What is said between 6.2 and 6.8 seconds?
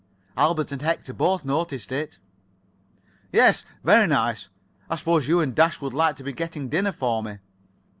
be getting